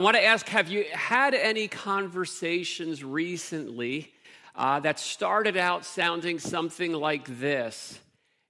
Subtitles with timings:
[0.00, 4.12] I want to ask have you had any conversations recently
[4.56, 8.00] uh, that started out sounding something like this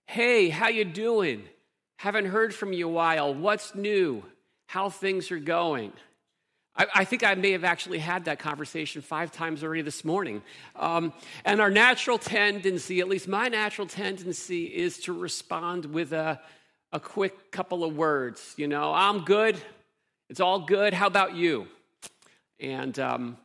[0.07, 1.45] Hey, how you doing?
[1.97, 3.35] Haven't heard from you a while.
[3.35, 4.25] What's new?
[4.69, 5.93] How things are going?
[6.77, 10.41] I, I think I may have actually had that conversation five times already this morning.
[10.77, 11.13] Um,
[11.45, 16.41] and our natural tendency, at least my natural tendency, is to respond with a,
[16.91, 18.55] a quick couple of words.
[18.57, 19.59] You know, I'm good.
[20.29, 20.95] It's all good.
[20.95, 21.67] How about you?
[22.59, 23.37] And um,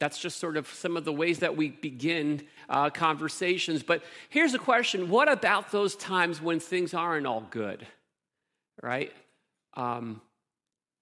[0.00, 3.82] that's just sort of some of the ways that we begin uh, conversations.
[3.82, 7.86] But here's a question What about those times when things aren't all good?
[8.82, 9.12] Right?
[9.74, 10.20] Um,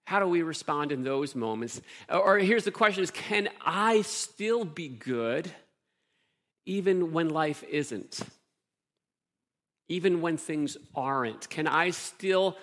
[0.06, 1.80] how do we respond in those moments?
[2.09, 5.51] Or here's the question is can I still be good
[6.66, 8.20] even when life isn't?
[9.88, 11.48] Even when things aren't?
[11.48, 12.56] Can I still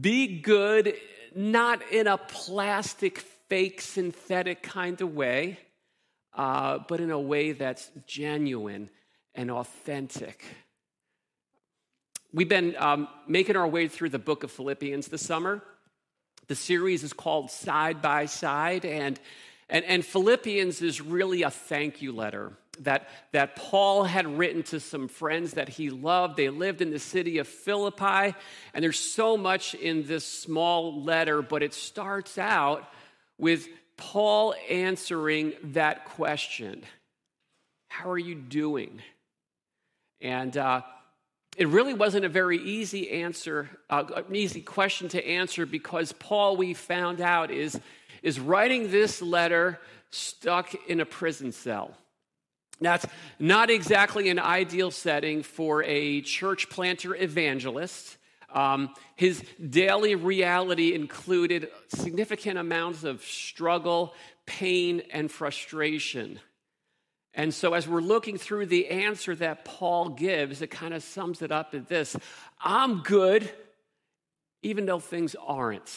[0.00, 0.94] be good
[1.36, 3.18] not in a plastic,
[3.48, 5.58] fake, synthetic kind of way,
[6.34, 8.88] uh, but in a way that's genuine
[9.34, 10.42] and authentic.
[12.32, 15.62] We've been um, making our way through the book of Philippians this summer.
[16.48, 19.20] The series is called Side by Side, and,
[19.68, 24.80] and, and Philippians is really a thank you letter that, that Paul had written to
[24.80, 26.36] some friends that he loved.
[26.36, 28.34] They lived in the city of Philippi,
[28.74, 32.88] and there's so much in this small letter, but it starts out
[33.38, 36.82] with Paul answering that question
[37.88, 39.00] How are you doing?
[40.20, 40.82] And uh,
[41.56, 46.56] it really wasn't a very easy answer, uh, an easy question to answer because Paul,
[46.56, 47.80] we found out, is,
[48.22, 51.96] is writing this letter stuck in a prison cell.
[52.80, 53.06] That's
[53.38, 58.18] not exactly an ideal setting for a church planter evangelist.
[58.52, 64.14] Um, his daily reality included significant amounts of struggle,
[64.46, 66.38] pain, and frustration.
[67.34, 71.42] And so, as we're looking through the answer that Paul gives, it kind of sums
[71.42, 72.16] it up as this
[72.60, 73.50] I'm good,
[74.62, 75.94] even though things aren't.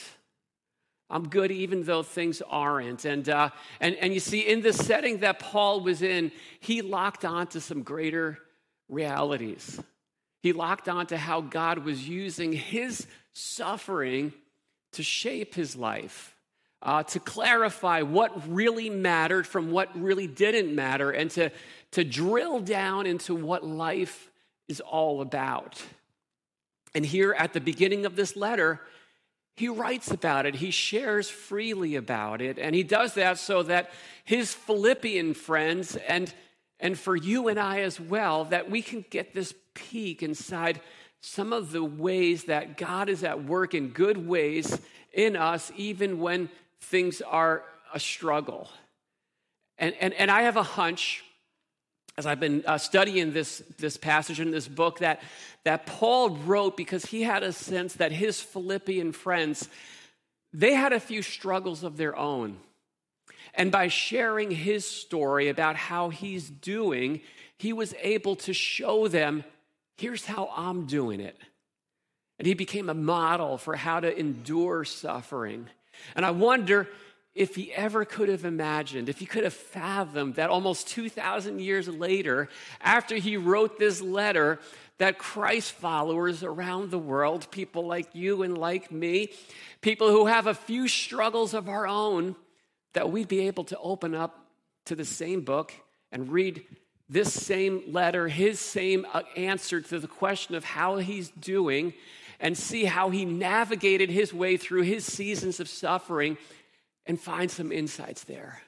[1.09, 3.05] I'm good even though things aren't.
[3.05, 3.49] And, uh,
[3.79, 7.81] and, and you see, in the setting that Paul was in, he locked onto some
[7.81, 8.37] greater
[8.87, 9.81] realities.
[10.41, 14.33] He locked onto how God was using his suffering
[14.93, 16.35] to shape his life,
[16.81, 21.51] uh, to clarify what really mattered from what really didn't matter, and to,
[21.91, 24.29] to drill down into what life
[24.67, 25.83] is all about.
[26.95, 28.81] And here at the beginning of this letter,
[29.59, 33.91] he writes about it, he shares freely about it, and he does that so that
[34.23, 36.33] his Philippian friends and
[36.79, 40.79] and for you and I as well, that we can get this peek inside
[41.19, 44.79] some of the ways that God is at work in good ways
[45.11, 46.47] in us, even when
[46.79, 48.69] things are a struggle.
[49.77, 51.21] And, and, and I have a hunch
[52.19, 55.21] as I've been uh, studying this, this passage in this book that,
[55.63, 59.69] that Paul wrote because he had a sense that his Philippian friends,
[60.51, 62.57] they had a few struggles of their own.
[63.53, 67.21] And by sharing his story about how he's doing,
[67.57, 69.45] he was able to show them,
[69.95, 71.37] here's how I'm doing it.
[72.37, 75.67] And he became a model for how to endure suffering.
[76.17, 76.89] And I wonder
[77.35, 81.87] if he ever could have imagined, if he could have fathomed that almost 2,000 years
[81.87, 82.49] later,
[82.81, 84.59] after he wrote this letter,
[84.97, 89.29] that Christ followers around the world, people like you and like me,
[89.81, 92.35] people who have a few struggles of our own,
[92.93, 94.45] that we'd be able to open up
[94.85, 95.71] to the same book
[96.11, 96.63] and read
[97.07, 101.93] this same letter, his same uh, answer to the question of how he's doing,
[102.39, 106.37] and see how he navigated his way through his seasons of suffering
[107.09, 108.61] and find some insights there.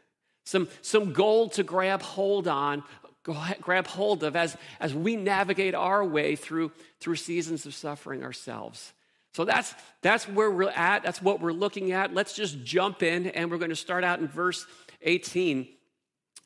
[0.45, 2.83] Some, some gold to grab hold on,
[3.23, 8.93] grab hold of as, as we navigate our way through, through seasons of suffering ourselves.
[9.35, 11.03] So that's, that's where we're at.
[11.03, 12.15] That's what we're looking at.
[12.15, 14.65] Let's just jump in, and we're going to start out in verse
[15.03, 15.67] 18.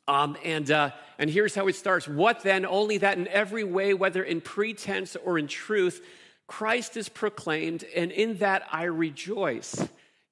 [0.10, 2.66] Um, and, uh, and here's how it starts What then?
[2.66, 6.06] Only that in every way, whether in pretense or in truth,
[6.46, 9.88] Christ is proclaimed, and in that I rejoice.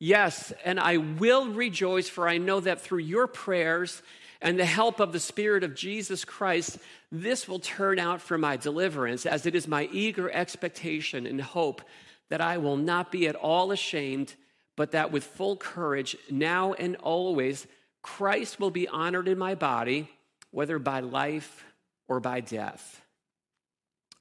[0.06, 4.02] Yes, and I will rejoice, for I know that through your prayers
[4.42, 6.78] and the help of the Spirit of Jesus Christ,
[7.10, 11.82] this will turn out for my deliverance, as it is my eager expectation and hope
[12.28, 14.36] that I will not be at all ashamed,
[14.76, 17.66] but that with full courage, now and always,
[18.02, 20.10] Christ will be honored in my body,
[20.52, 21.64] whether by life
[22.10, 23.02] or by death.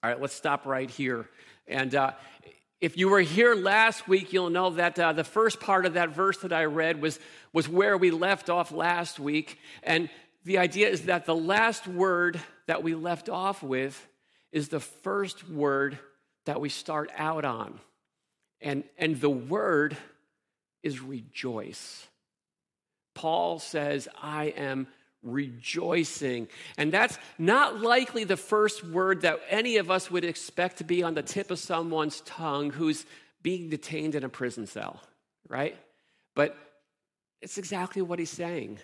[0.00, 1.28] All right, let's stop right here.
[1.66, 2.12] And uh,
[2.82, 6.08] If you were here last week, you'll know that uh, the first part of that
[6.08, 7.20] verse that I read was,
[7.52, 9.56] was where we left off last week.
[9.84, 10.10] And
[10.44, 14.04] the idea is that the last word that we left off with
[14.50, 15.96] is the first word
[16.44, 17.78] that we start out on.
[18.60, 19.96] And, and the word
[20.82, 22.04] is rejoice.
[23.14, 24.88] Paul says, I am
[25.22, 26.48] rejoicing.
[26.76, 31.02] And that's not likely the first word that any of us would expect to be
[31.02, 33.06] on the tip of someone's tongue who's
[33.42, 35.00] being detained in a prison cell,
[35.48, 35.76] right?
[36.34, 36.56] But
[37.40, 38.78] it's exactly what he's saying.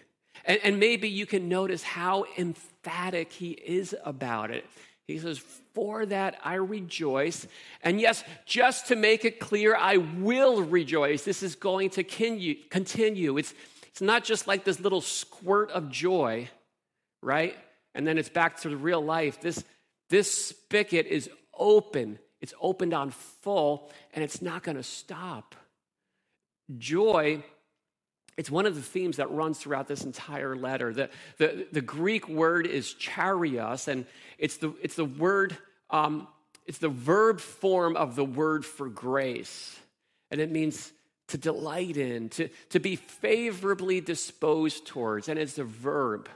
[0.44, 4.64] And, and maybe you can notice how emphatic he is about it.
[5.06, 7.46] He says, For that I rejoice.
[7.82, 11.25] And yes, just to make it clear, I will rejoice.
[11.25, 13.38] This is going to continue.
[13.38, 13.55] It's,
[13.88, 16.49] it's not just like this little squirt of joy,
[17.23, 17.56] right?
[17.94, 19.40] And then it's back to the real life.
[19.40, 19.64] This,
[20.08, 25.55] this spigot is open, it's opened on full, and it's not going to stop.
[26.76, 27.43] Joy
[28.38, 30.94] it's one of the themes that runs throughout this entire letter.
[30.94, 34.06] The, the, the Greek word is charios, and
[34.38, 35.58] it's the, it's the word,
[35.91, 36.29] um,
[36.64, 39.76] it's the verb form of the word for grace.
[40.31, 40.93] And it means
[41.29, 45.29] to delight in, to, to be favorably disposed towards.
[45.29, 46.29] And it's a verb.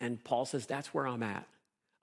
[0.00, 1.46] And Paul says, that's where I'm at.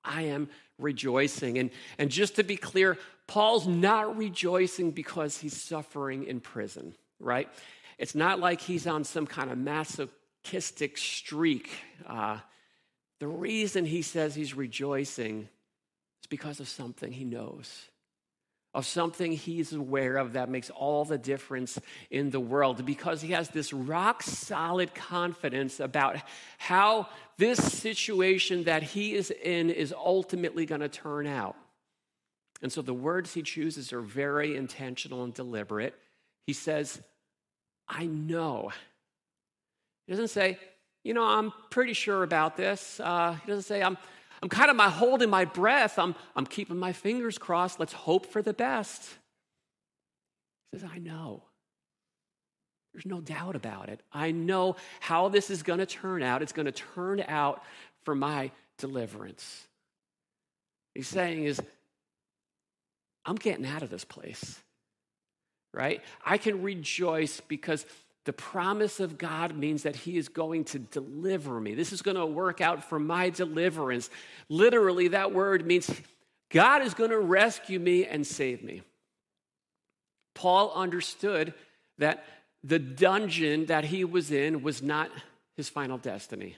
[0.03, 1.57] I am rejoicing.
[1.57, 2.97] And, and just to be clear,
[3.27, 7.49] Paul's not rejoicing because he's suffering in prison, right?
[7.97, 11.69] It's not like he's on some kind of masochistic streak.
[12.05, 12.39] Uh,
[13.19, 15.47] the reason he says he's rejoicing
[16.21, 17.89] is because of something he knows,
[18.75, 21.79] of something he's aware of that makes all the difference
[22.11, 26.17] in the world, because he has this rock solid confidence about
[26.57, 27.07] how
[27.37, 31.55] this situation that he is in is ultimately going to turn out.
[32.61, 35.93] And so the words he chooses are very intentional and deliberate.
[36.45, 37.01] He says,
[37.87, 38.71] I know.
[40.05, 40.59] He doesn't say,
[41.03, 42.99] you know, I'm pretty sure about this.
[42.99, 43.97] Uh, he doesn't say, I'm,
[44.45, 45.97] I'm kind of my holding my breath.
[45.97, 47.79] I'm, I'm keeping my fingers crossed.
[47.79, 49.01] Let's hope for the best.
[50.71, 51.41] He says, I know.
[52.93, 54.01] There's no doubt about it.
[54.13, 56.43] I know how this is going to turn out.
[56.43, 57.63] It's going to turn out
[58.03, 59.65] for my deliverance.
[60.93, 61.59] He's saying is,
[63.25, 64.61] I'm getting out of this place
[65.75, 66.01] right?
[66.23, 67.85] I can rejoice because
[68.25, 71.75] the promise of God means that He is going to deliver me.
[71.75, 74.09] This is going to work out for my deliverance.
[74.49, 75.89] Literally, that word means
[76.49, 78.81] God is going to rescue me and save me.
[80.33, 81.53] Paul understood
[81.97, 82.25] that
[82.63, 85.09] the dungeon that he was in was not
[85.55, 86.57] his final destiny.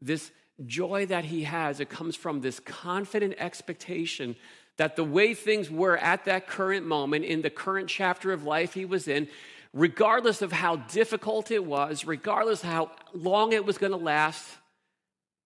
[0.00, 0.30] This
[0.66, 4.36] joy that he has, it comes from this confident expectation
[4.76, 8.74] that the way things were at that current moment, in the current chapter of life
[8.74, 9.28] he was in,
[9.72, 14.46] regardless of how difficult it was, regardless how long it was going to last,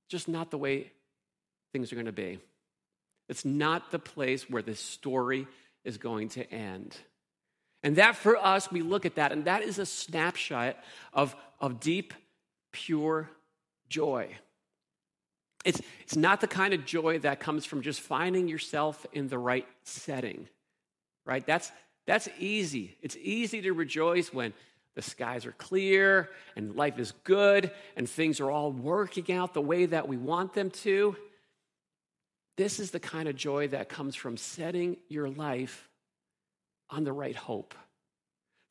[0.09, 0.91] just not the way
[1.73, 2.39] things are going to be.
[3.29, 5.47] It's not the place where this story
[5.85, 6.97] is going to end.
[7.83, 10.77] And that for us, we look at that, and that is a snapshot
[11.13, 12.15] of, of deep,
[12.73, 13.31] pure
[13.89, 14.29] joy.
[15.65, 19.39] It's, it's not the kind of joy that comes from just finding yourself in the
[19.39, 20.49] right setting,
[21.25, 21.45] right?
[21.45, 21.71] That's,
[22.07, 22.97] that's easy.
[23.03, 24.53] It's easy to rejoice when
[24.95, 29.61] the skies are clear and life is good and things are all working out the
[29.61, 31.17] way that we want them to.
[32.57, 35.89] This is the kind of joy that comes from setting your life
[36.89, 37.75] on the right hope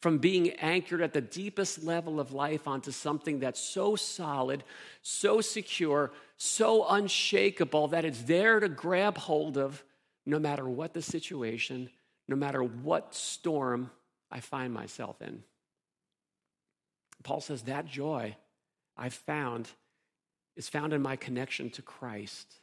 [0.06, 4.63] from being anchored at the deepest level of life onto something that's so solid,
[5.01, 9.84] so secure, so unshakable that it's there to grab hold of
[10.24, 11.89] no matter what the situation,
[12.27, 13.91] no matter what storm
[14.32, 15.44] I find myself in.
[17.24, 18.36] Paul says that joy
[18.98, 19.70] I've found
[20.55, 22.55] is found in my connection to Christ.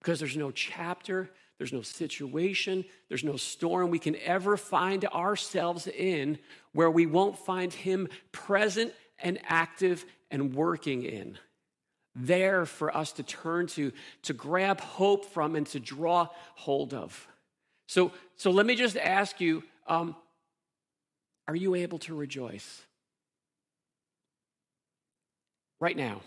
[0.00, 5.86] Because there's no chapter, there's no situation, there's no storm we can ever find ourselves
[5.86, 6.38] in
[6.72, 11.38] where we won't find Him present and active and working in.
[12.16, 13.92] There for us to turn to,
[14.22, 17.28] to grab hope from, and to draw hold of.
[17.90, 20.14] So, so let me just ask you um,
[21.48, 22.82] are you able to rejoice?
[25.80, 26.20] Right now.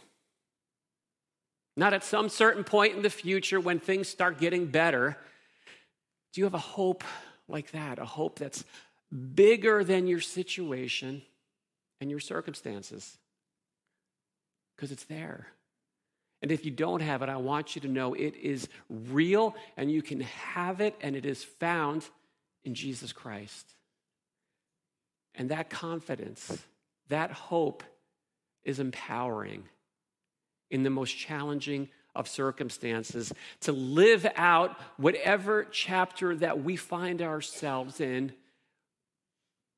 [1.77, 5.17] Not at some certain point in the future when things start getting better.
[6.33, 7.05] Do you have a hope
[7.47, 7.97] like that?
[7.97, 8.65] A hope that's
[9.33, 11.21] bigger than your situation
[12.01, 13.17] and your circumstances?
[14.75, 15.47] Because it's there.
[16.43, 19.89] And if you don't have it, I want you to know it is real and
[19.89, 22.05] you can have it and it is found
[22.65, 23.65] in Jesus Christ.
[25.35, 26.61] And that confidence,
[27.07, 27.81] that hope
[28.65, 29.63] is empowering
[30.69, 38.01] in the most challenging of circumstances to live out whatever chapter that we find ourselves
[38.01, 38.33] in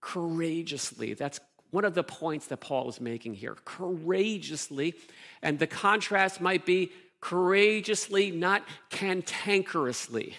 [0.02, 1.14] courageously.
[1.14, 1.40] That's
[1.72, 3.56] one of the points that Paul is making here.
[3.66, 4.96] Courageously.
[5.42, 10.34] And the contrast might be courageously, not cantankerously,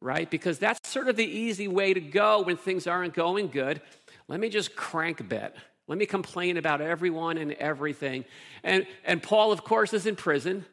[0.00, 0.30] right?
[0.30, 3.80] Because that's sort of the easy way to go when things aren't going good.
[4.28, 5.54] Let me just crank a bit.
[5.86, 8.24] Let me complain about everyone and everything.
[8.62, 10.64] And, and Paul, of course, is in prison.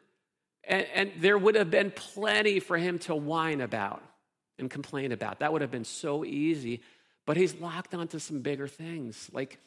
[0.64, 4.02] And, and there would have been plenty for him to whine about
[4.58, 5.40] and complain about.
[5.40, 6.82] That would have been so easy.
[7.26, 9.58] But he's locked onto some bigger things, like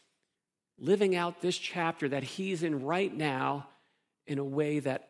[0.78, 3.68] living out this chapter that he's in right now
[4.28, 5.10] in a way that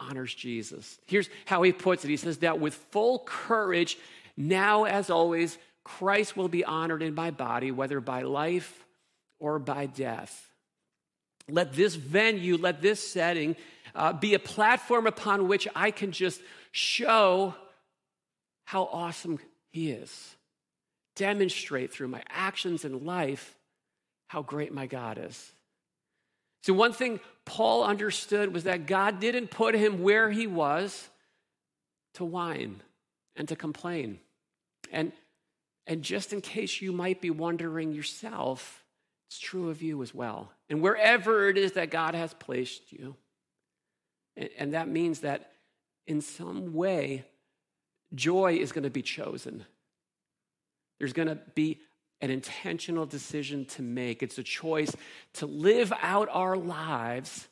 [0.00, 0.98] honors Jesus.
[1.06, 3.98] Here's how he puts it He says that with full courage,
[4.36, 8.84] now as always, Christ will be honored in my body, whether by life
[9.38, 10.50] or by death.
[11.48, 13.54] Let this venue, let this setting
[13.94, 16.40] uh, be a platform upon which I can just
[16.72, 17.54] show
[18.64, 19.38] how awesome
[19.72, 20.36] He is.
[21.16, 23.53] Demonstrate through my actions and life
[24.34, 25.52] how great my God is.
[26.64, 31.08] So, one thing Paul understood was that God didn't put him where he was
[32.14, 32.82] to whine
[33.36, 34.18] and to complain.
[34.90, 35.12] And,
[35.86, 38.82] and just in case you might be wondering yourself,
[39.28, 40.50] it's true of you as well.
[40.68, 43.14] And wherever it is that God has placed you,
[44.58, 45.52] and that means that
[46.08, 47.24] in some way,
[48.16, 49.64] joy is going to be chosen.
[50.98, 51.78] There's going to be
[52.24, 54.22] an intentional decision to make.
[54.22, 54.96] It's a choice
[55.34, 57.46] to live out our lives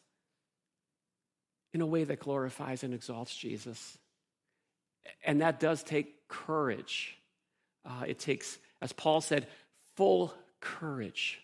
[1.74, 3.98] in a way that glorifies and exalts Jesus.
[5.24, 7.18] And that does take courage.
[7.84, 9.46] Uh, it takes, as Paul said,
[9.96, 11.38] full courage.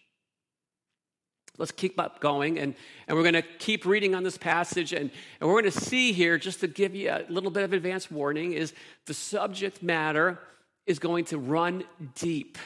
[1.58, 2.74] Let's keep up going, and,
[3.06, 4.94] and we're going to keep reading on this passage.
[4.94, 7.74] And, and we're going to see here, just to give you a little bit of
[7.74, 8.72] advance warning, is
[9.04, 10.38] the subject matter
[10.86, 12.56] is going to run deep.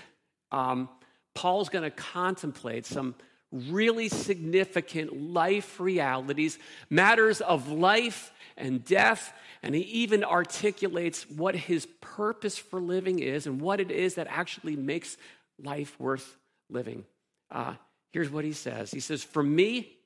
[0.53, 0.89] Um,
[1.35, 3.17] Paul's going to contemplate some
[3.51, 9.33] really significant life realities, matters of life and death,
[9.63, 14.29] and he even articulates what his purpose for living is and what it is that
[14.31, 15.17] actually makes
[15.59, 16.37] life worth
[16.71, 17.05] living.
[17.51, 17.75] Uh,
[18.13, 19.97] Here's what he says He says, For me,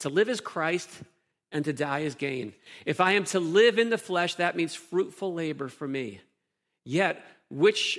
[0.00, 0.90] to live is Christ
[1.52, 2.52] and to die is gain.
[2.84, 6.20] If I am to live in the flesh, that means fruitful labor for me.
[6.84, 7.98] Yet, which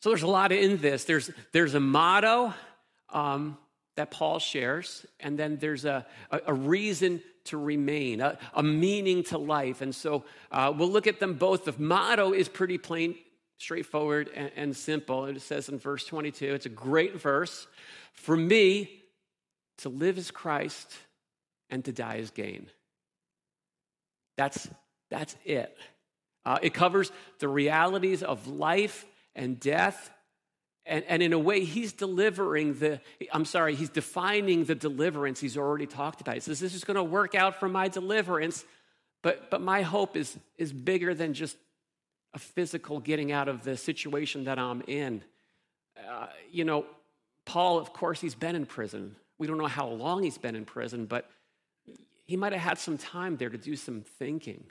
[0.00, 1.04] So there's a lot in this.
[1.04, 2.54] There's, there's a motto
[3.10, 3.58] um,
[3.96, 9.24] that Paul shares, and then there's a, a, a reason to remain, a, a, meaning
[9.24, 9.82] to life.
[9.82, 11.64] And so uh, we'll look at them both.
[11.64, 13.14] The motto is pretty plain,
[13.58, 15.26] straightforward, and, and simple.
[15.26, 17.66] It says in verse 22, it's a great verse.
[18.12, 19.02] For me,
[19.78, 20.94] to live is Christ
[21.68, 22.68] and to die is gain.
[24.36, 24.68] That's,
[25.10, 25.76] that's it.
[26.44, 30.10] Uh, it covers the realities of life and death.
[30.86, 33.00] And, and in a way, he's delivering the,
[33.32, 36.34] I'm sorry, he's defining the deliverance he's already talked about.
[36.34, 38.64] He says, This is going to work out for my deliverance,
[39.22, 41.56] but, but my hope is, is bigger than just
[42.34, 45.22] a physical getting out of the situation that I'm in.
[46.08, 46.86] Uh, you know,
[47.44, 49.16] Paul, of course, he's been in prison.
[49.38, 51.28] We don't know how long he's been in prison, but
[52.26, 54.64] he might have had some time there to do some thinking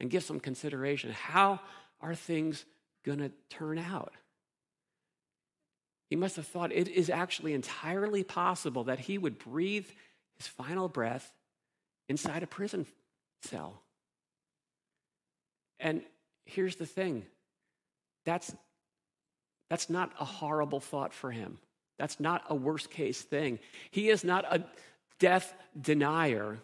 [0.00, 1.12] and give some consideration.
[1.12, 1.60] How
[2.00, 2.64] are things
[3.04, 4.12] going to turn out?
[6.08, 9.86] He must have thought it is actually entirely possible that he would breathe
[10.36, 11.32] his final breath
[12.08, 12.86] inside a prison
[13.42, 13.80] cell.
[15.80, 16.02] And
[16.44, 17.24] here's the thing
[18.24, 18.54] that's
[19.70, 21.56] that's not a horrible thought for him.
[21.98, 23.58] That's not a worst case thing.
[23.90, 24.64] He is not a
[25.18, 26.58] death denier.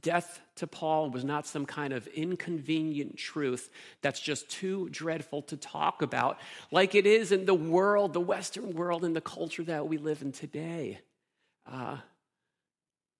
[0.00, 3.70] Death to Paul was not some kind of inconvenient truth
[4.02, 6.38] that's just too dreadful to talk about,
[6.70, 10.22] like it is in the world, the Western world, and the culture that we live
[10.22, 11.00] in today.
[11.70, 11.96] Uh,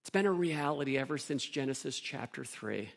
[0.02, 2.90] it's been a reality ever since Genesis chapter 3.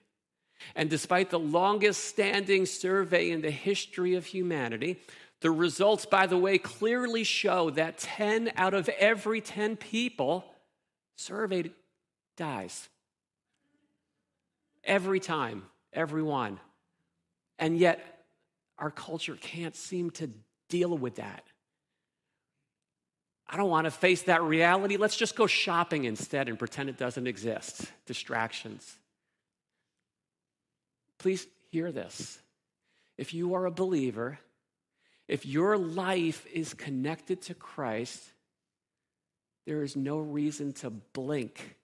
[0.76, 5.00] And despite the longest standing survey in the history of humanity,
[5.42, 10.44] the results, by the way, clearly show that 10 out of every 10 people
[11.18, 11.72] surveyed
[12.36, 12.90] dies.
[14.84, 16.60] Every time, everyone.
[17.58, 18.26] And yet,
[18.78, 20.30] our culture can't seem to
[20.70, 21.44] deal with that.
[23.48, 24.98] I don't want to face that reality.
[24.98, 27.92] Let's just go shopping instead and pretend it doesn't exist.
[28.06, 28.98] Distractions.
[31.18, 32.40] Please hear this.
[33.18, 34.40] If you are a believer,
[35.28, 38.24] if your life is connected to Christ,
[39.66, 41.76] there is no reason to blink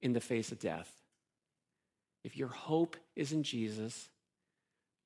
[0.00, 1.01] in the face of death.
[2.24, 4.08] If your hope is in Jesus,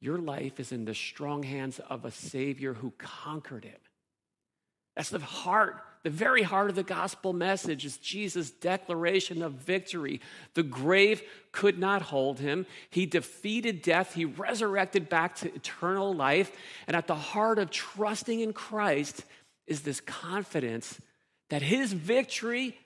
[0.01, 3.81] your life is in the strong hands of a Savior who conquered it.
[4.95, 10.21] That's the heart, the very heart of the gospel message is Jesus' declaration of victory.
[10.55, 12.65] The grave could not hold him.
[12.91, 14.15] He defeated death.
[14.15, 16.51] He resurrected back to eternal life.
[16.87, 19.25] And at the heart of trusting in Christ
[19.67, 20.99] is this confidence
[21.51, 22.79] that his victory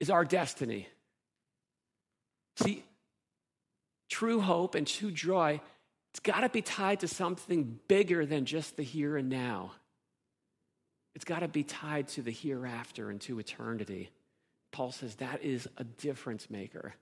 [0.00, 0.88] is our destiny.
[2.56, 2.84] See,
[4.14, 5.60] true hope and true joy,
[6.12, 9.72] it's got to be tied to something bigger than just the here and now.
[11.16, 14.10] It's got to be tied to the hereafter and to eternity.
[14.70, 16.94] Paul says that is a difference maker.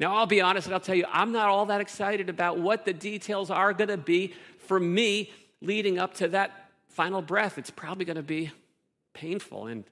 [0.00, 2.84] Now, I'll be honest and I'll tell you, I'm not all that excited about what
[2.84, 4.34] the details are going to be
[4.66, 5.30] for me
[5.60, 7.58] leading up to that final breath.
[7.58, 8.50] It's probably going to be
[9.14, 9.84] painful and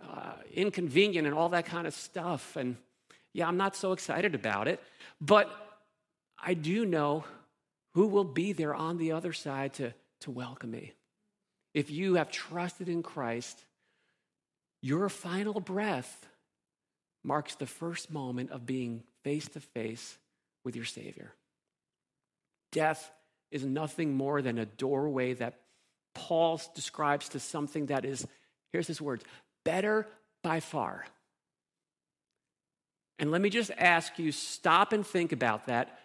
[0.00, 2.54] uh, inconvenient and all that kind of stuff.
[2.54, 2.76] And
[3.32, 4.80] yeah, I'm not so excited about it.
[5.20, 5.63] But
[6.44, 7.24] I do know
[7.94, 10.92] who will be there on the other side to, to welcome me
[11.74, 13.58] if you have trusted in Christ,
[14.80, 16.26] your final breath
[17.24, 20.16] marks the first moment of being face to face
[20.64, 21.34] with your Savior.
[22.70, 23.10] Death
[23.50, 25.60] is nothing more than a doorway that
[26.14, 28.26] Paul describes to something that is,
[28.72, 29.24] here's his words,
[29.64, 30.06] better
[30.42, 31.04] by far.
[33.18, 35.98] And let me just ask you stop and think about that.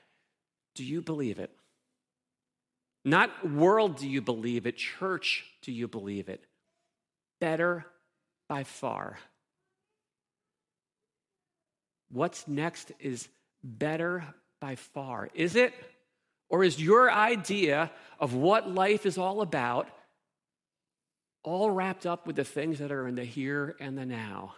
[0.80, 1.52] Do you believe it?
[3.04, 4.78] Not world, do you believe it?
[4.78, 6.42] Church, do you believe it?
[7.42, 7.86] Better
[8.48, 9.20] by far.
[12.10, 13.28] What's next is
[13.62, 14.24] better
[14.62, 15.28] by far.
[15.34, 15.74] Is it?
[16.48, 19.89] Or is your idea of what life is all about
[21.44, 24.56] all wrapped up with the things that are in the here and the now?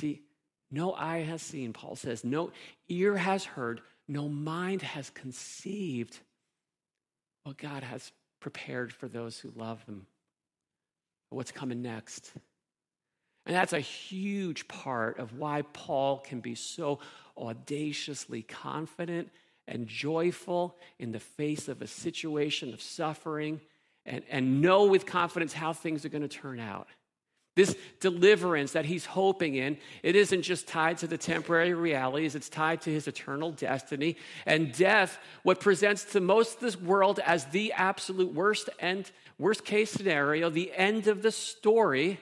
[0.00, 0.22] See,
[0.70, 2.50] no eye has seen, Paul says, no
[2.88, 6.18] ear has heard, no mind has conceived
[7.44, 10.06] what God has prepared for those who love Him,
[11.30, 12.32] what's coming next.
[13.46, 16.98] And that's a huge part of why Paul can be so
[17.36, 19.30] audaciously confident
[19.66, 23.60] and joyful in the face of a situation of suffering
[24.04, 26.88] and, and know with confidence how things are going to turn out.
[27.58, 32.48] This deliverance that he's hoping in, it isn't just tied to the temporary realities, it's
[32.48, 34.16] tied to his eternal destiny.
[34.46, 39.64] And death, what presents to most of this world as the absolute worst and worst
[39.64, 42.20] case scenario, the end of the story,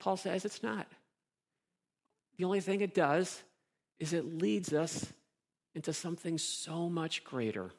[0.00, 0.88] Paul says it's not.
[2.36, 3.40] The only thing it does
[4.00, 5.12] is it leads us
[5.76, 7.70] into something so much greater.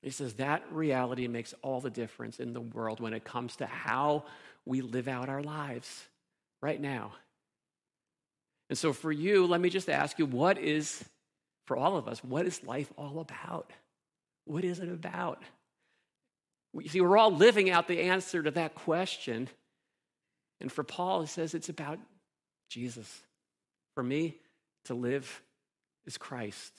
[0.00, 3.66] He says that reality makes all the difference in the world when it comes to
[3.66, 4.24] how
[4.64, 6.04] we live out our lives
[6.60, 7.12] right now.
[8.68, 11.04] And so, for you, let me just ask you what is,
[11.66, 13.70] for all of us, what is life all about?
[14.44, 15.42] What is it about?
[16.74, 19.48] You see, we're all living out the answer to that question.
[20.60, 21.98] And for Paul, he says it's about
[22.70, 23.22] Jesus.
[23.94, 24.36] For me,
[24.86, 25.42] to live
[26.06, 26.72] is Christ.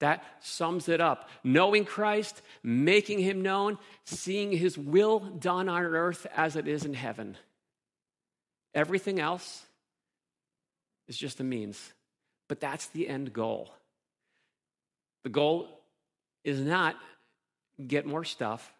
[0.00, 1.28] That sums it up.
[1.42, 6.94] Knowing Christ, making him known, seeing his will done on earth as it is in
[6.94, 7.36] heaven.
[8.74, 9.64] Everything else
[11.08, 11.92] is just a means,
[12.48, 13.70] but that's the end goal.
[15.24, 15.68] The goal
[16.44, 16.96] is not
[17.84, 18.72] get more stuff.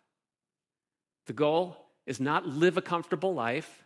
[1.26, 1.76] The goal
[2.07, 3.85] is not live a comfortable life.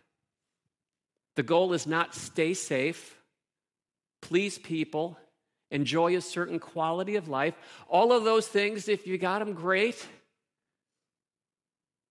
[1.35, 3.19] The goal is not stay safe,
[4.21, 5.17] please people,
[5.73, 7.55] enjoy a certain quality of life.
[7.89, 10.07] All of those things, if you got them, great.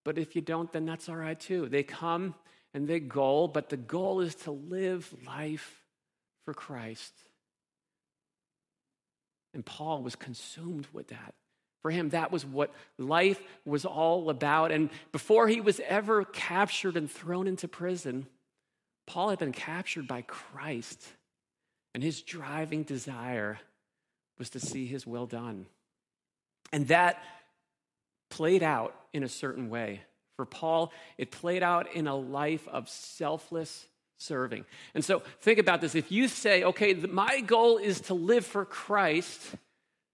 [0.03, 1.69] But if you don't, then that's all right too.
[1.69, 2.35] They come
[2.73, 5.81] and they go, but the goal is to live life
[6.43, 7.13] for Christ.
[9.53, 11.33] And Paul was consumed with that.
[11.83, 14.71] For him, that was what life was all about.
[14.71, 18.25] And before he was ever captured and thrown into prison,
[19.05, 21.05] Paul had been captured by Christ
[21.93, 23.59] And his driving desire
[24.37, 25.67] was to see his will done.
[26.71, 27.21] And that
[28.29, 30.01] played out in a certain way.
[30.35, 33.85] For Paul, it played out in a life of selfless
[34.17, 34.65] serving.
[34.95, 35.93] And so think about this.
[35.93, 39.39] If you say, okay, my goal is to live for Christ,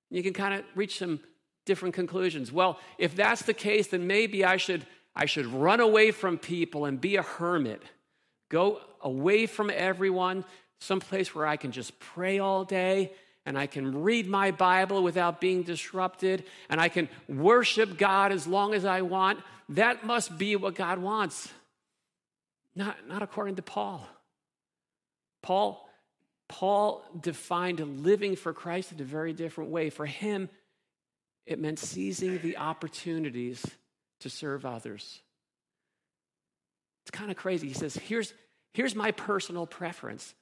[0.10, 1.22] you can kind of reach some
[1.66, 2.52] different conclusions.
[2.52, 6.86] Well, if that's the case, then maybe I should, I should run away from people
[6.86, 7.82] and be a hermit.
[8.50, 10.44] Go away from everyone,
[10.80, 13.12] someplace where I can just pray all day
[13.46, 18.48] and I can read my Bible without being disrupted and I can worship God as
[18.48, 19.40] long as I want.
[19.70, 21.50] That must be what God wants.
[22.76, 24.08] Not, not according to Paul.
[25.42, 25.90] Paul,
[26.48, 29.90] Paul defined living for Christ in a very different way.
[29.90, 30.50] For him,
[31.46, 33.66] it meant seizing the opportunities
[34.22, 35.22] to serve others.
[37.04, 37.68] It's kind of crazy.
[37.68, 38.34] He says, here's,
[38.74, 40.36] here's my personal preference.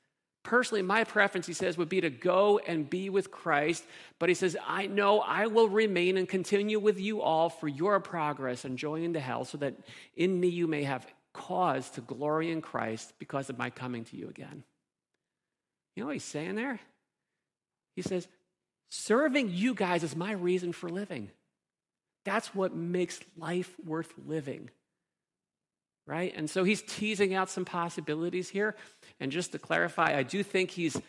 [0.44, 3.84] Personally, my preference, he says, would be to go and be with Christ.
[4.18, 8.00] But he says, I know I will remain and continue with you all for your
[8.00, 9.76] progress and joy into hell, so that
[10.16, 14.16] in me you may have cause to glory in Christ because of my coming to
[14.16, 14.64] you again.
[15.96, 16.80] You know what he's saying there?
[17.96, 18.28] He says,
[18.90, 21.30] serving you guys is my reason for living.
[22.24, 24.70] That's what makes life worth living
[26.08, 26.34] right?
[26.36, 28.76] And so he's teasing out some possibilities here.
[29.20, 31.00] And just to clarify, I do think he's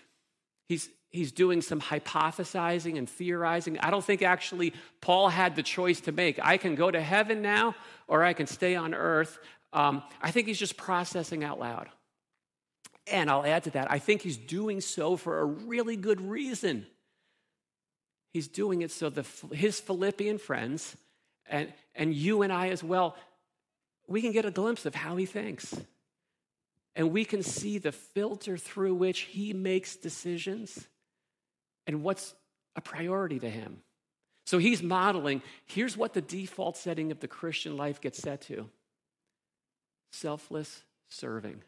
[0.68, 3.78] he's he's doing some hypothesizing and theorizing.
[3.78, 6.38] I don't think actually Paul had the choice to make.
[6.44, 7.74] I can go to heaven now,
[8.08, 9.38] or I can stay on earth.
[9.72, 11.88] Um, I think he's just processing out loud.
[13.10, 16.86] And I'll add to that, I think he's doing so for a really good reason.
[18.34, 20.94] He's doing it so the, his Philippian friends
[21.48, 23.16] and, and you and I as well
[24.08, 25.76] we can get a glimpse of how he thinks.
[26.96, 30.88] And we can see the filter through which he makes decisions
[31.86, 32.34] and what's
[32.74, 33.82] a priority to him.
[34.46, 38.68] So he's modeling here's what the default setting of the Christian life gets set to
[40.10, 41.62] selfless serving.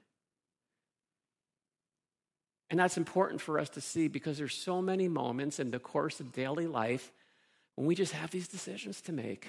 [2.70, 6.20] And that's important for us to see because there's so many moments in the course
[6.20, 7.12] of daily life
[7.74, 9.48] when we just have these decisions to make.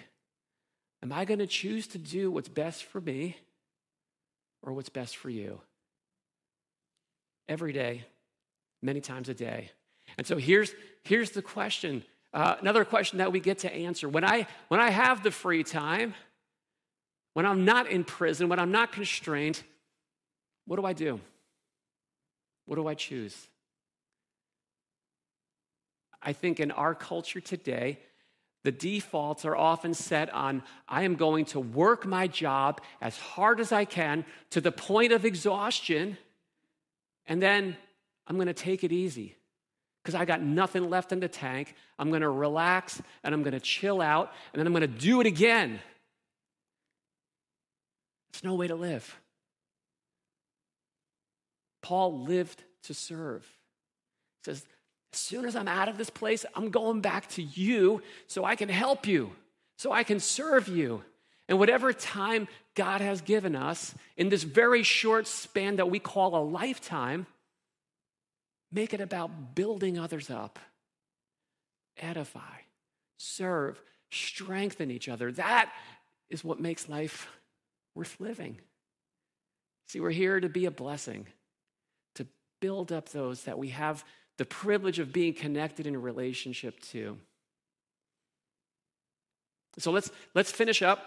[1.04, 3.38] Am I going to choose to do what's best for me
[4.62, 5.60] or what's best for you?
[7.50, 8.06] Every day,
[8.82, 9.72] many times a day.
[10.18, 14.08] And so here's, here's the question uh, another question that we get to answer.
[14.08, 16.14] When I, when I have the free time,
[17.34, 19.62] when I'm not in prison, when I'm not constrained,
[20.66, 21.20] what do I do?
[22.66, 23.36] What do I choose?
[26.22, 28.00] I think in our culture today,
[28.64, 33.60] the defaults are often set on I am going to work my job as hard
[33.60, 36.18] as I can to the point of exhaustion,
[37.26, 37.76] and then
[38.28, 39.36] I'm going to take it easy
[40.04, 41.76] because I got nothing left in the tank.
[41.98, 44.88] I'm going to relax and I'm going to chill out, and then I'm going to
[44.88, 45.80] do it again.
[48.30, 49.20] It's no way to live.
[51.82, 53.44] Paul lived to serve.
[54.44, 54.66] He says,
[55.14, 58.56] as soon as I'm out of this place, I'm going back to you so I
[58.56, 59.32] can help you,
[59.78, 61.04] so I can serve you.
[61.50, 66.36] And whatever time God has given us in this very short span that we call
[66.36, 67.26] a lifetime,
[68.72, 70.60] make it about building others up,
[71.98, 72.62] edify,
[73.18, 75.32] serve, strengthen each other.
[75.34, 75.72] That
[76.30, 77.28] is what makes life
[77.96, 78.60] worth living.
[79.88, 81.28] See, we're here to be a blessing,
[82.16, 82.26] to
[82.62, 84.06] build up those that we have
[84.42, 87.16] the privilege of being connected in a relationship to.
[89.78, 91.06] So let's, let's finish up.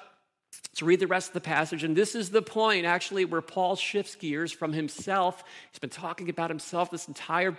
[0.71, 1.83] Let's read the rest of the passage.
[1.83, 5.43] And this is the point, actually, where Paul shifts gears from himself.
[5.73, 7.59] He's been talking about himself this entire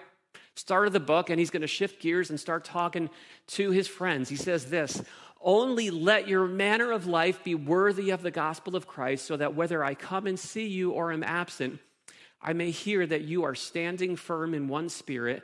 [0.55, 3.09] start of the book, and he's going to shift gears and start talking
[3.47, 4.29] to his friends.
[4.29, 5.03] He says this
[5.41, 9.55] Only let your manner of life be worthy of the gospel of Christ, so that
[9.55, 11.79] whether I come and see you or am absent,
[12.41, 15.43] I may hear that you are standing firm in one spirit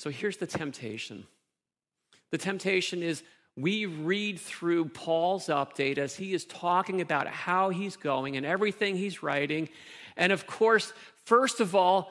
[0.00, 1.26] so here's the temptation
[2.30, 3.22] the temptation is
[3.54, 8.96] we read through Paul's update as he is talking about how he's going and everything
[8.96, 9.68] he's writing.
[10.16, 10.94] And of course,
[11.26, 12.10] first of all,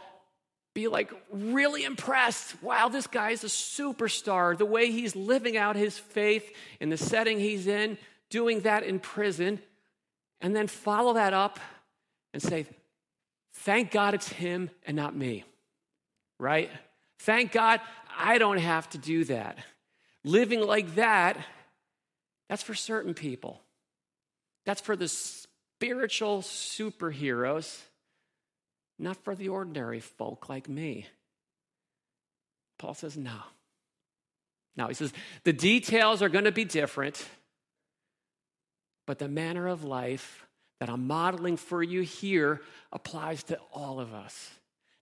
[0.75, 2.62] be like really impressed.
[2.62, 4.56] Wow, this guy's a superstar.
[4.56, 6.47] The way he's living out his faith
[6.80, 7.97] in the setting he's in,
[8.30, 9.60] doing that in prison,
[10.41, 11.60] and then follow that up
[12.36, 12.67] and say,
[13.52, 15.43] Thank God it's him and not me,
[16.38, 16.69] right?
[17.19, 17.82] Thank God
[18.17, 19.58] I don't have to do that.
[20.23, 21.38] Living like that,
[22.47, 23.62] that's for certain people.
[24.65, 27.82] That's for the spiritual superheroes,
[28.97, 31.05] not for the ordinary folk like me.
[32.77, 33.38] Paul says, no.
[34.75, 35.12] Now, he says,
[35.43, 37.25] the details are going to be different,
[39.05, 40.45] but the manner of life
[40.79, 44.51] that I'm modeling for you here applies to all of us.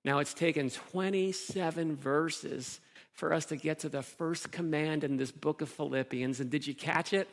[0.08, 2.80] Now, it's taken 27 verses
[3.12, 6.40] for us to get to the first command in this book of Philippians.
[6.40, 7.28] And did you catch it?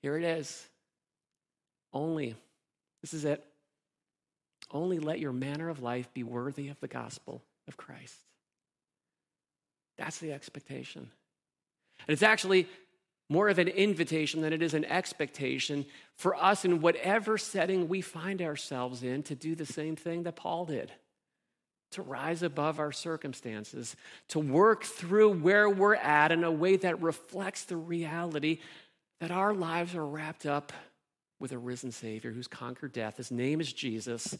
[0.00, 0.68] Here it is.
[1.92, 2.36] Only,
[3.00, 3.44] this is it.
[4.70, 8.14] Only let your manner of life be worthy of the gospel of Christ.
[9.98, 11.10] That's the expectation.
[12.06, 12.68] And it's actually
[13.28, 18.00] more of an invitation than it is an expectation for us in whatever setting we
[18.00, 20.92] find ourselves in to do the same thing that Paul did
[21.94, 23.96] to rise above our circumstances,
[24.28, 28.58] to work through where we're at in a way that reflects the reality
[29.20, 30.72] that our lives are wrapped up
[31.40, 33.16] with a risen Savior who's conquered death.
[33.16, 34.36] His name is Jesus.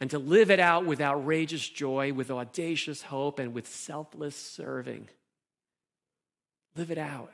[0.00, 5.08] And to live it out with outrageous joy, with audacious hope, and with selfless serving.
[6.76, 7.32] Live it out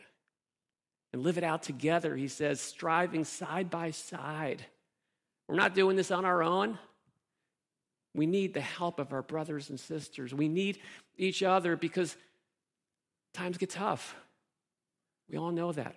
[1.13, 4.65] and live it out together, he says, striving side by side.
[5.47, 6.79] We're not doing this on our own.
[8.14, 10.33] We need the help of our brothers and sisters.
[10.33, 10.79] We need
[11.16, 12.16] each other because
[13.33, 14.14] times get tough.
[15.29, 15.96] We all know that.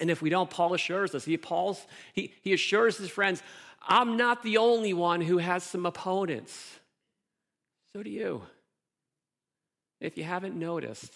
[0.00, 1.24] And if we don't, Paul assures us.
[1.24, 3.42] He, Paul's, he, he assures his friends,
[3.86, 6.78] I'm not the only one who has some opponents.
[7.94, 8.42] So do you.
[10.00, 11.12] If you haven't noticed,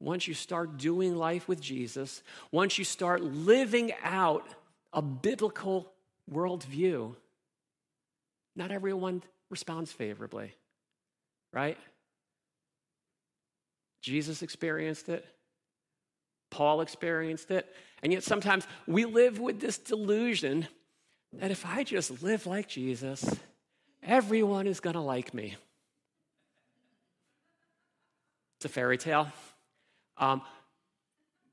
[0.00, 4.46] once you start doing life with Jesus, once you start living out
[4.92, 5.92] a biblical
[6.30, 7.14] worldview,
[8.56, 10.54] not everyone responds favorably,
[11.52, 11.78] right?
[14.00, 15.24] Jesus experienced it.
[16.50, 17.66] Paul experienced it.
[18.02, 20.68] And yet sometimes we live with this delusion
[21.32, 23.24] that if I just live like Jesus,
[24.02, 25.56] everyone is going to like me.
[28.58, 29.28] It's a fairy tale.
[30.16, 30.42] Um,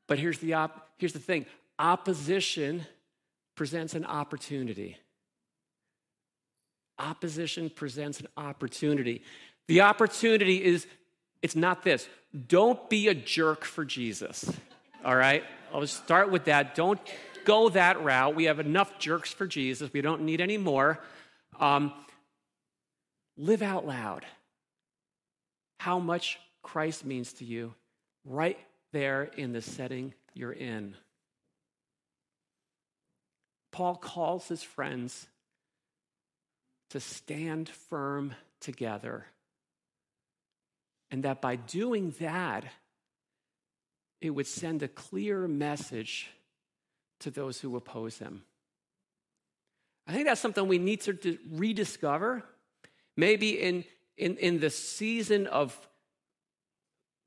[0.07, 1.45] but here's the, op- here's the thing
[1.79, 2.85] opposition
[3.55, 4.97] presents an opportunity.
[7.01, 9.23] Opposition presents an opportunity.
[9.67, 10.85] The opportunity is
[11.41, 12.07] it's not this.
[12.47, 14.51] Don't be a jerk for Jesus.
[15.03, 15.43] All right?
[15.73, 16.75] I'll start with that.
[16.75, 16.99] Don't
[17.43, 18.35] go that route.
[18.35, 19.91] We have enough jerks for Jesus.
[19.91, 20.99] We don't need any more.
[21.59, 21.91] Um,
[23.35, 24.25] live out loud
[25.79, 27.73] how much Christ means to you
[28.23, 28.59] right
[28.93, 30.95] there in the setting you're in.
[33.71, 35.25] Paul calls his friends
[36.91, 39.25] to stand firm together.
[41.10, 42.65] And that by doing that,
[44.21, 46.30] it would send a clear message
[47.19, 48.43] to those who oppose him.
[50.08, 52.43] I think that's something we need to rediscover.
[53.15, 53.84] Maybe in,
[54.17, 55.77] in, in the season of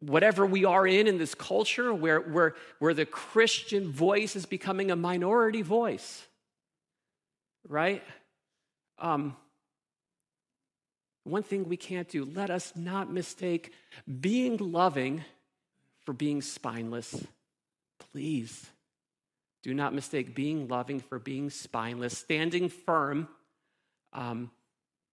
[0.01, 4.91] whatever we are in in this culture where, where, where the Christian voice is becoming
[4.91, 6.27] a minority voice,
[7.69, 8.03] right?
[8.99, 9.37] Um,
[11.25, 13.73] one thing we can't do, let us not mistake
[14.21, 15.25] being loving
[16.05, 17.25] for being spineless.
[18.13, 18.67] Please
[19.63, 22.17] do not mistake being loving for being spineless.
[22.19, 23.29] Standing firm,
[24.13, 24.51] um,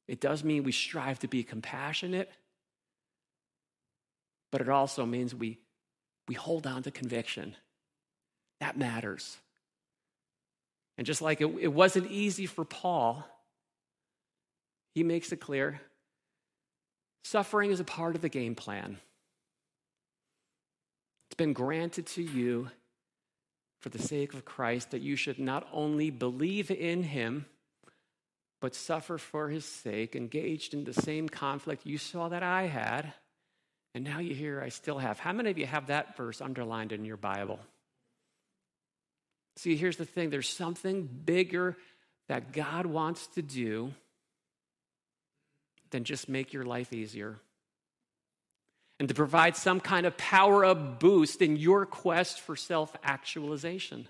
[0.07, 2.29] it does mean we strive to be compassionate
[4.51, 5.57] but it also means we,
[6.27, 7.55] we hold on to conviction.
[8.59, 9.37] That matters.
[10.97, 13.25] And just like it, it wasn't easy for Paul,
[14.93, 15.81] he makes it clear
[17.23, 18.97] suffering is a part of the game plan.
[21.29, 22.69] It's been granted to you
[23.79, 27.45] for the sake of Christ that you should not only believe in him,
[28.59, 33.13] but suffer for his sake, engaged in the same conflict you saw that I had
[33.93, 35.19] and now you hear I still have.
[35.19, 37.59] How many of you have that verse underlined in your Bible?
[39.57, 41.77] See, here's the thing there's something bigger
[42.29, 43.93] that God wants to do
[45.91, 47.37] than just make your life easier.
[48.99, 54.07] And to provide some kind of power up boost in your quest for self actualization.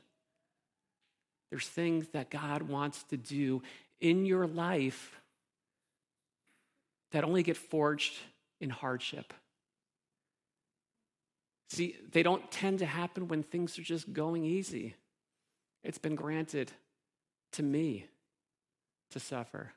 [1.49, 3.61] There's things that God wants to do
[3.99, 5.19] in your life
[7.11, 8.17] that only get forged
[8.59, 9.33] in hardship.
[11.69, 14.95] See, they don't tend to happen when things are just going easy.
[15.83, 16.71] It's been granted
[17.53, 18.07] to me
[19.11, 19.71] to suffer,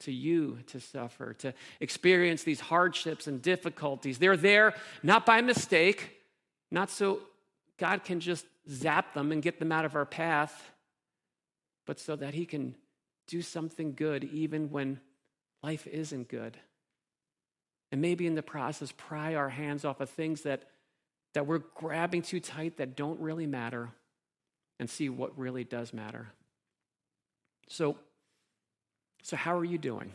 [0.00, 4.18] to you to suffer, to experience these hardships and difficulties.
[4.18, 6.20] They're there not by mistake,
[6.70, 7.20] not so
[7.78, 10.70] God can just zap them and get them out of our path,
[11.86, 12.74] but so that He can
[13.26, 15.00] do something good even when
[15.62, 16.56] life isn't good.
[17.92, 20.64] And maybe in the process, pry our hands off of things that,
[21.34, 23.90] that we're grabbing too tight that don't really matter
[24.78, 26.28] and see what really does matter.
[27.68, 27.96] So,
[29.22, 30.12] so how are you doing?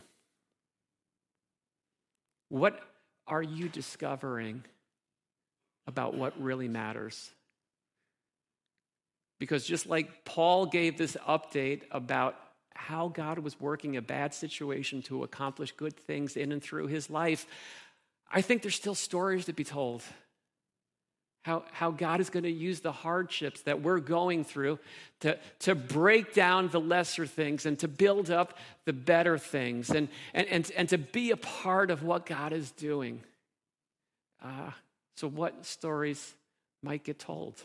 [2.48, 2.80] What
[3.26, 4.64] are you discovering
[5.86, 7.30] about what really matters?
[9.38, 12.36] Because just like Paul gave this update about
[12.74, 17.10] how God was working a bad situation to accomplish good things in and through his
[17.10, 17.46] life,
[18.30, 20.02] I think there's still stories to be told.
[21.42, 24.78] How, how God is going to use the hardships that we're going through
[25.20, 30.08] to, to break down the lesser things and to build up the better things and,
[30.34, 33.22] and, and, and to be a part of what God is doing.
[34.42, 34.70] Uh,
[35.16, 36.34] so, what stories
[36.82, 37.60] might get told?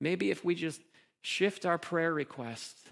[0.00, 0.80] Maybe if we just
[1.22, 2.86] shift our prayer requests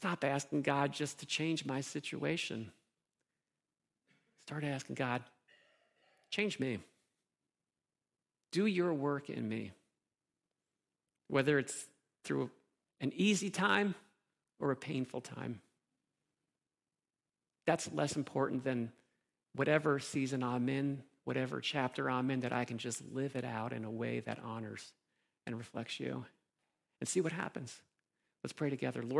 [0.00, 2.72] Stop asking God just to change my situation.
[4.40, 5.22] Start asking God,
[6.30, 6.78] change me.
[8.52, 9.72] Do your work in me.
[11.28, 11.86] Whether it's
[12.24, 12.50] through
[13.00, 13.94] an easy time
[14.58, 15.60] or a painful time.
[17.66, 18.92] That's less important than
[19.54, 23.72] whatever season I'm in, whatever chapter I'm in, that I can just live it out
[23.72, 24.92] in a way that honors
[25.46, 26.24] and reflects you
[27.00, 27.80] and see what happens.
[28.42, 29.02] Let's pray together.
[29.02, 29.18] Lord,